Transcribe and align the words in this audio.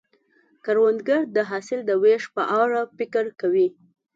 کروندګر 0.65 1.21
د 1.35 1.37
حاصل 1.49 1.79
د 1.85 1.91
ویش 2.03 2.23
په 2.35 2.43
اړه 2.61 2.79
فکر 2.97 3.25
کوي 3.41 3.67